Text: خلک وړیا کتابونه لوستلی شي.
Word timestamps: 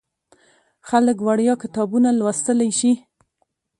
خلک 0.87 1.17
وړیا 1.27 1.53
کتابونه 1.63 2.09
لوستلی 2.19 2.69
شي. 2.79 2.91